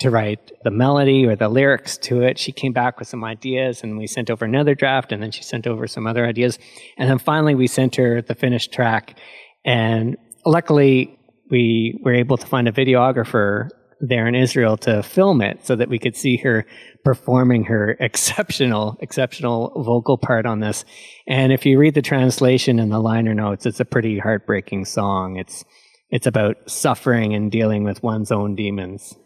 [0.00, 2.38] to write the melody or the lyrics to it.
[2.38, 5.44] She came back with some ideas and we sent over another draft and then she
[5.44, 6.58] sent over some other ideas.
[6.96, 9.16] And then finally we sent her the finished track.
[9.64, 11.18] And luckily
[11.50, 13.68] we were able to find a videographer
[14.00, 16.66] there in Israel to film it so that we could see her
[17.04, 20.84] performing her exceptional, exceptional vocal part on this.
[21.26, 25.36] And if you read the translation and the liner notes, it's a pretty heartbreaking song.
[25.36, 25.64] It's,
[26.10, 29.16] it's about suffering and dealing with one's own demons.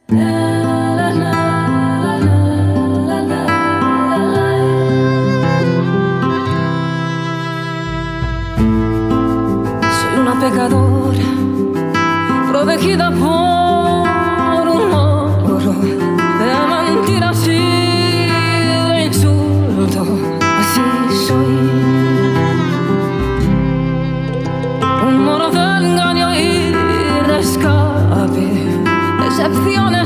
[29.43, 30.02] Decepciones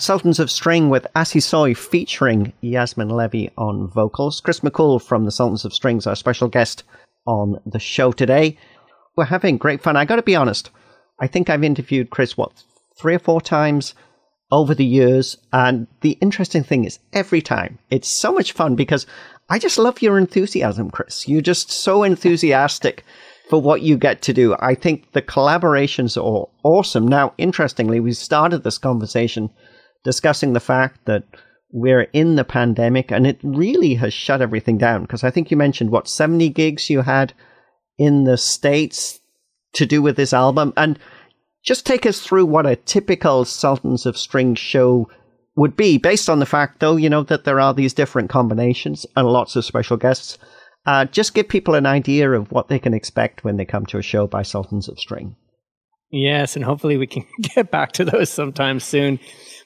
[0.00, 4.40] That's Sultans of String with Asi Soy featuring Yasmin Levy on vocals.
[4.40, 6.84] Chris McKhool from the Sultans of Strings, our special guest
[7.26, 8.56] on the show today.
[9.14, 9.98] We're having great fun.
[9.98, 10.70] I got to be honest.
[11.20, 12.64] I think I've interviewed Chris, what,
[12.98, 13.92] three or four times
[14.50, 15.36] over the years.
[15.52, 19.06] And the interesting thing is every time it's so much fun because
[19.50, 21.28] I just love your enthusiasm, Chris.
[21.28, 23.04] You're just so enthusiastic
[23.50, 24.56] for what you get to do.
[24.60, 27.06] I think the collaborations are awesome.
[27.06, 29.50] Now, interestingly, we started this conversation
[30.04, 31.24] discussing the fact that
[31.72, 35.02] we're in the pandemic and it really has shut everything down.
[35.02, 37.32] Because I think you mentioned what 70 gigs you had
[37.98, 39.20] in the States
[39.74, 40.72] to do with this album.
[40.76, 40.98] And
[41.62, 45.08] just take us through what a typical Sultans of String show
[45.56, 49.04] would be, based on the fact, though, you know, that there are these different combinations
[49.16, 50.38] and lots of special guests.
[50.86, 53.98] Uh, just give people an idea of what they can expect when they come to
[53.98, 55.36] a show by Sultans of String.
[56.10, 59.20] Yes, and hopefully we can get back to those sometime soon.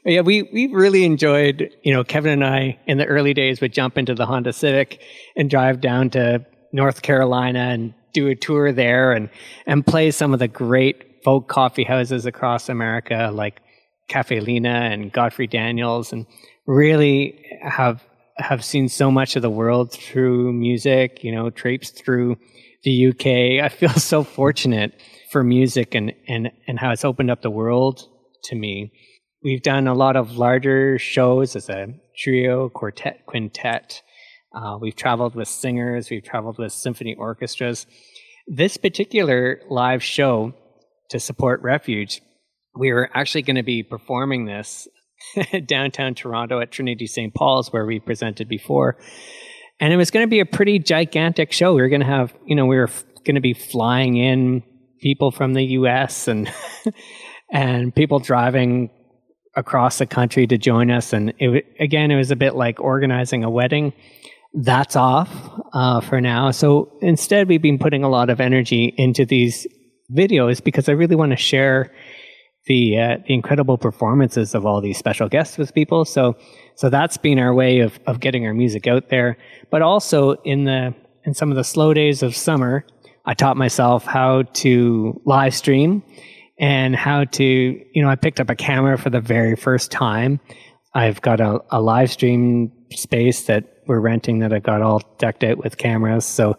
[0.05, 1.71] Yeah, we we really enjoyed.
[1.83, 5.01] You know, Kevin and I in the early days would jump into the Honda Civic
[5.35, 9.31] and drive down to North Carolina and do a tour there and
[9.67, 13.63] and play some of the great folk coffee houses across America, like
[14.09, 16.27] Cafe Lena and Godfrey Daniels, and
[16.67, 18.05] really have
[18.37, 21.25] have seen so much of the world through music.
[21.25, 22.37] You know, traipsed through
[22.83, 23.65] the UK.
[23.65, 25.01] I feel so fortunate
[25.31, 28.07] for music and and and how it's opened up the world
[28.45, 28.93] to me.
[29.45, 34.01] We've done a lot of larger shows as a trio, quartet, quintet.
[34.57, 36.09] Uh, we've traveled with singers.
[36.09, 37.87] We've traveled with symphony orchestras.
[38.47, 40.55] This particular live show
[41.11, 42.23] to support Refuge,
[42.75, 44.89] we were actually going to be performing this
[45.67, 47.35] downtown Toronto at Trinity St.
[47.35, 48.97] Paul's, where we presented before.
[49.79, 51.75] And it was going to be a pretty gigantic show.
[51.75, 54.63] We were going to have, you know, we were f- going to be flying in
[55.01, 56.51] people from the US and
[57.53, 58.89] and people driving
[59.57, 61.13] across the country to join us.
[61.13, 63.93] And it, again, it was a bit like organizing a wedding.
[64.53, 65.31] That's off
[65.73, 66.51] uh, for now.
[66.51, 69.67] So instead, we've been putting a lot of energy into these
[70.13, 71.93] videos because I really want to share
[72.67, 76.05] the uh, the incredible performances of all these special guests with people.
[76.05, 76.37] So
[76.77, 79.37] so that's been our way of of getting our music out there.
[79.71, 80.95] But also in the
[81.25, 82.87] in some of the slow days of summer,
[83.27, 86.03] I taught myself how to live stream
[86.59, 90.41] and how to you know I picked up a camera for the very first time.
[90.95, 95.43] I've got a, a live stream space that we're renting that I got all decked
[95.43, 96.25] out with cameras.
[96.25, 96.57] So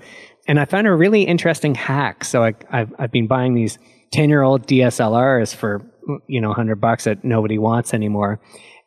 [0.47, 2.23] and I found a really interesting hack.
[2.23, 3.79] So I, I've, I've been buying these
[4.13, 5.81] 10 year old DSLRs for,
[6.27, 8.39] you know, 100 bucks that nobody wants anymore.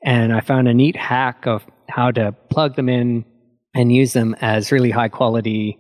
[0.05, 3.25] And I found a neat hack of how to plug them in
[3.75, 5.79] and use them as really high quality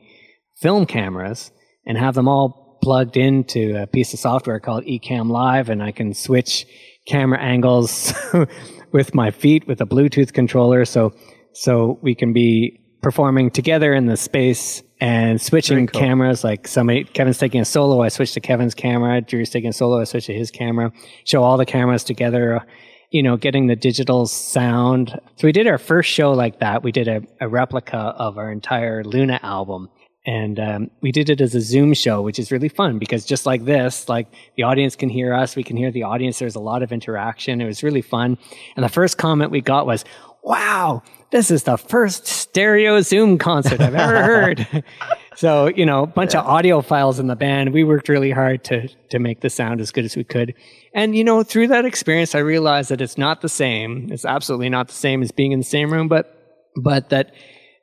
[0.56, 1.52] film cameras
[1.86, 5.68] and have them all plugged into a piece of software called Ecamm Live.
[5.68, 6.66] And I can switch
[7.06, 8.12] camera angles
[8.92, 10.84] with my feet with a Bluetooth controller.
[10.84, 11.14] So,
[11.52, 16.00] so we can be performing together in the space and switching cool.
[16.00, 16.44] cameras.
[16.44, 19.20] Like somebody, Kevin's taking a solo, I switch to Kevin's camera.
[19.20, 20.92] Drew's taking a solo, I switch to his camera.
[21.24, 22.66] Show all the cameras together.
[23.10, 25.18] You know, getting the digital sound.
[25.36, 26.82] So we did our first show like that.
[26.82, 29.88] We did a, a replica of our entire Luna album.
[30.26, 33.46] And um, we did it as a Zoom show, which is really fun because just
[33.46, 36.38] like this, like the audience can hear us, we can hear the audience.
[36.38, 37.60] There's a lot of interaction.
[37.60, 38.36] It was really fun.
[38.76, 40.04] And the first comment we got was,
[40.42, 44.84] wow, this is the first stereo Zoom concert I've ever heard.
[45.36, 47.72] so, you know, a bunch of audiophiles in the band.
[47.72, 50.54] We worked really hard to, to make the sound as good as we could.
[50.94, 54.08] And, you know, through that experience, I realized that it's not the same.
[54.10, 56.34] It's absolutely not the same as being in the same room, but,
[56.76, 57.32] but that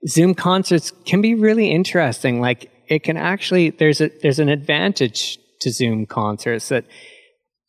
[0.07, 2.39] Zoom concerts can be really interesting.
[2.41, 6.85] Like it can actually, there's a, there's an advantage to Zoom concerts that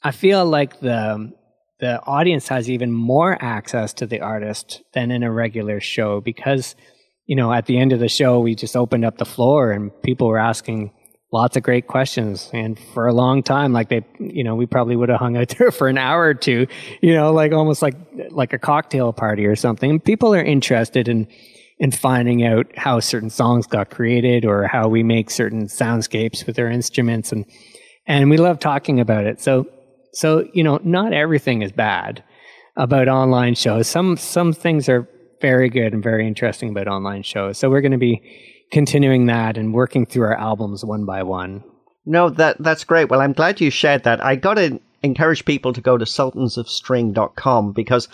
[0.03, 1.33] I feel like the,
[1.81, 6.75] the audience has even more access to the artist than in a regular show because
[7.27, 9.91] you know at the end of the show we just opened up the floor and
[10.03, 10.93] people were asking
[11.33, 14.97] lots of great questions and for a long time like they you know we probably
[14.97, 16.67] would have hung out there for an hour or two
[17.03, 17.97] you know like almost like
[18.31, 21.27] like a cocktail party or something people are interested in
[21.79, 26.59] in finding out how certain songs got created or how we make certain soundscapes with
[26.59, 27.45] our instruments and
[28.07, 29.67] and we love talking about it so
[30.17, 32.25] so, you know, not everything is bad
[32.75, 33.87] about online shows.
[33.87, 35.07] Some some things are
[35.43, 37.59] very good and very interesting about online shows.
[37.59, 38.23] So we're going to be
[38.73, 41.63] continuing that and working through our albums one by one.
[42.07, 43.11] No, that that's great.
[43.11, 44.25] Well, I'm glad you shared that.
[44.25, 48.09] I got to encourage people to go to sultansofstring.com because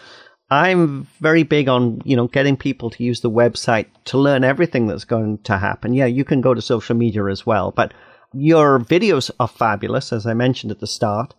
[0.52, 4.86] I'm very big on, you know, getting people to use the website to learn everything
[4.86, 5.94] that's going to happen.
[5.94, 7.94] Yeah, you can go to social media as well, but
[8.34, 11.34] your videos are fabulous as I mentioned at the start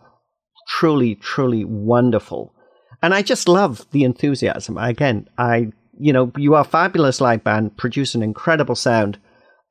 [0.68, 2.54] truly, truly wonderful.
[3.02, 4.78] And I just love the enthusiasm.
[4.78, 9.20] Again, I, you know, you are fabulous live band, produce an incredible sound.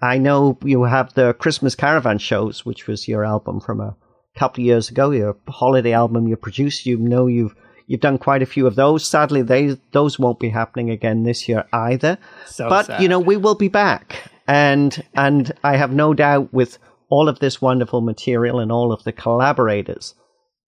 [0.01, 3.97] I know you have the Christmas Caravan shows, which was your album from a
[4.37, 6.87] couple of years ago, your holiday album you produced.
[6.87, 7.55] You know you've
[7.93, 9.07] you've done quite a few of those.
[9.07, 12.17] Sadly, they those won't be happening again this year either.
[12.47, 13.03] So but sad.
[13.03, 16.79] you know we will be back, and and I have no doubt with
[17.11, 20.15] all of this wonderful material and all of the collaborators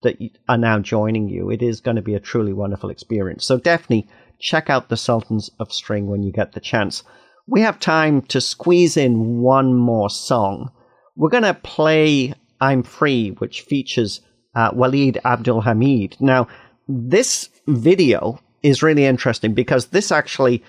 [0.03, 1.49] that are now joining you.
[1.49, 3.43] It is going to be a truly wonderful experience.
[3.43, 4.07] So definitely
[4.39, 7.01] check out the Sultans of String when you get the chance.
[7.47, 10.69] We have time to squeeze in one more song.
[11.15, 14.21] We're going to play I'm Free, which features
[14.55, 16.17] uh, Waleed Abdul Hamid.
[16.19, 16.47] Now,
[16.87, 20.63] this video is really interesting because this actually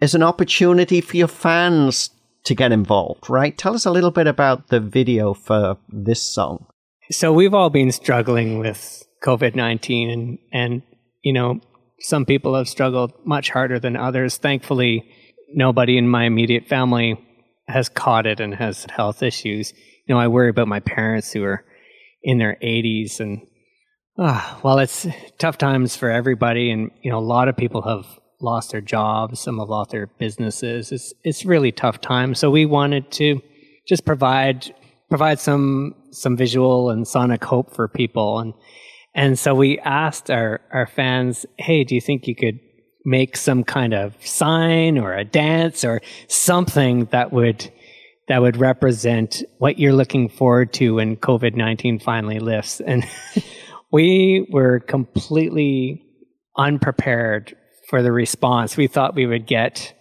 [0.00, 2.10] is an opportunity for your fans
[2.44, 3.56] to get involved, right?
[3.56, 6.66] Tell us a little bit about the video for this song.
[7.10, 10.82] So we've all been struggling with COVID 19 and, and,
[11.22, 11.60] you know,
[12.00, 14.36] some people have struggled much harder than others.
[14.36, 15.08] Thankfully,
[15.54, 17.18] nobody in my immediate family
[17.66, 19.72] has caught it and has health issues
[20.06, 21.64] you know, I worry about my parents who are
[22.22, 23.46] in their 80s and
[24.18, 25.06] ah, well, it's
[25.38, 26.70] tough times for everybody.
[26.70, 28.06] And, you know, a lot of people have
[28.40, 29.40] lost their jobs.
[29.40, 30.92] Some have lost their businesses.
[30.92, 32.34] It's, it's really tough time.
[32.34, 33.40] So we wanted to
[33.86, 34.74] just provide,
[35.08, 38.40] provide some, some visual and sonic hope for people.
[38.40, 38.54] And,
[39.14, 42.58] and so we asked our, our fans, Hey, do you think you could
[43.04, 47.70] make some kind of sign or a dance or something that would
[48.26, 52.80] that would represent what you're looking forward to when COVID-19 finally lifts.
[52.80, 53.04] And
[53.94, 56.02] we were completely
[56.58, 57.56] unprepared
[57.88, 58.76] for the response.
[58.76, 59.94] We thought we would get,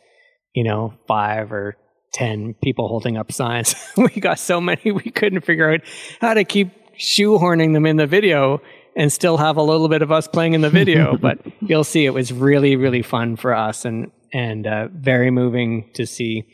[0.55, 1.77] you know, five or
[2.15, 3.75] 10 people holding up signs.
[3.97, 5.81] we got so many, we couldn't figure out
[6.19, 8.63] how to keep shoehorning them in the video
[8.95, 11.15] and still have a little bit of us playing in the video.
[11.21, 15.91] but you'll see it was really, really fun for us and, and uh, very moving
[15.93, 16.45] to see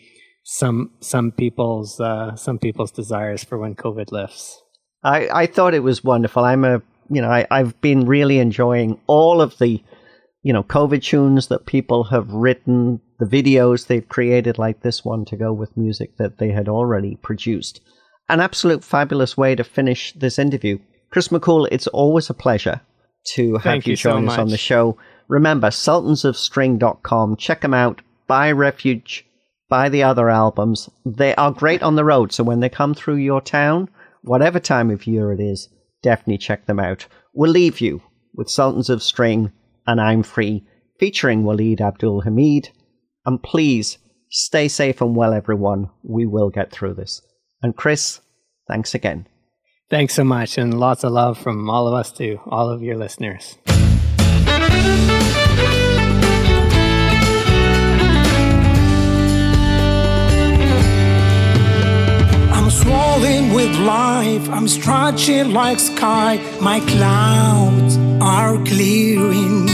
[0.44, 4.62] some some people's uh, some people's desires for when COVID lifts.
[5.04, 6.44] I, I thought it was wonderful.
[6.44, 9.82] I'm a you know I, I've been really enjoying all of the
[10.44, 15.26] you know COVID tunes that people have written, the videos they've created, like this one
[15.26, 17.82] to go with music that they had already produced.
[18.30, 20.78] An absolute fabulous way to finish this interview.
[21.10, 22.82] Chris McKhool, it's always a pleasure
[23.34, 24.98] to have Thank you, you so join us on the show.
[25.28, 27.38] Remember, sultansofstring.com.
[27.38, 28.02] Check them out.
[28.28, 29.26] Buy Refuge.
[29.70, 30.90] Buy the other albums.
[31.06, 32.32] They are great on the road.
[32.32, 33.90] So when they come through your town,
[34.24, 35.70] whatever time of year it is,
[36.02, 37.08] definitely check them out.
[37.34, 38.02] We'll leave you
[38.34, 39.52] with Sultans of String
[39.86, 40.66] and I'm Free,
[41.00, 42.70] featuring Waleed Abdul Hamid.
[43.26, 43.98] And please
[44.30, 45.90] stay safe and well, everyone.
[46.04, 47.22] We will get through this.
[47.62, 48.22] And Chris,
[48.68, 49.28] thanks again.
[49.90, 52.96] Thanks so much, and lots of love from all of us to all of your
[52.96, 53.58] listeners.
[63.20, 66.40] With life, I'm stretching like sky.
[66.62, 69.68] My clouds are clearing.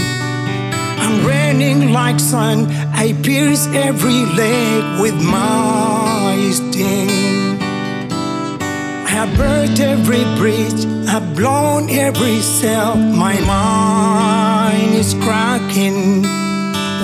[1.03, 7.61] I'm raining like sun, I pierce every leg with my sting.
[9.05, 12.95] I have burnt every bridge, I've blown every cell.
[12.95, 16.23] My mind is cracking.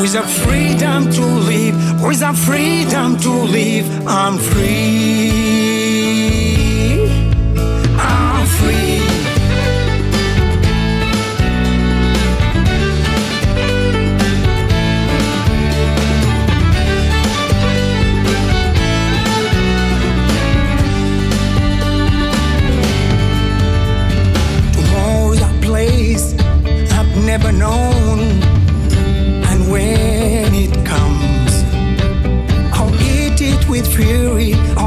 [0.01, 5.50] With a freedom to live, with a freedom to live, I'm free.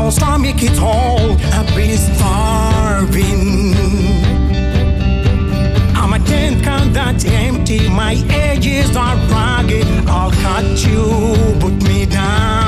[0.04, 0.10] Fury.
[0.10, 1.32] I'll stomach it all.
[1.52, 3.74] I've been starving.
[5.96, 7.88] I'm a tent can that's empty.
[7.88, 9.86] My edges are ragged.
[10.08, 12.63] I'll cut you, put me down.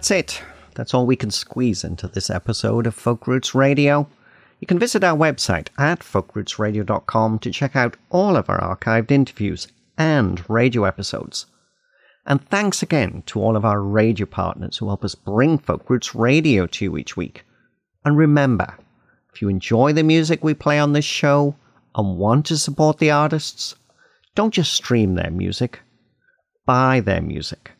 [0.00, 0.42] That's it.
[0.76, 4.08] That's all we can squeeze into this episode of Folk Roots Radio.
[4.58, 9.68] You can visit our website at folkrootsradio.com to check out all of our archived interviews
[9.98, 11.44] and radio episodes.
[12.24, 16.14] And thanks again to all of our radio partners who help us bring Folk Roots
[16.14, 17.44] Radio to you each week.
[18.02, 18.78] And remember,
[19.34, 21.56] if you enjoy the music we play on this show
[21.94, 23.74] and want to support the artists,
[24.34, 25.80] don't just stream their music,
[26.64, 27.72] buy their music.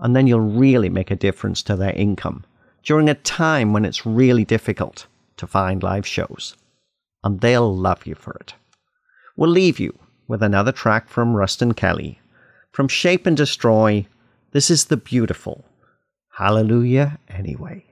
[0.00, 2.44] And then you'll really make a difference to their income
[2.82, 6.56] during a time when it's really difficult to find live shows.
[7.22, 8.54] And they'll love you for it.
[9.36, 12.18] We'll leave you with another track from Ruston Kelly.
[12.72, 14.06] From Shape and Destroy,
[14.52, 15.64] this is the beautiful
[16.36, 17.84] Hallelujah Anyway.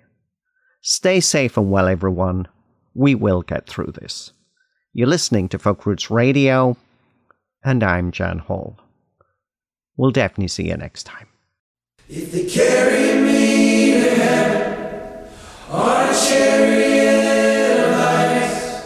[0.81, 2.49] Stay safe and well, everyone.
[2.95, 4.33] We will get through this.
[4.95, 6.77] You're listening to Folk Roots Radio,
[7.63, 8.79] and I'm Jan Hall.
[9.97, 11.27] We'll definitely see you next time.
[12.11, 15.29] If they carry me to heaven
[15.71, 18.83] on a chariot of ice,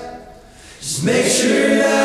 [0.80, 2.01] just make sure that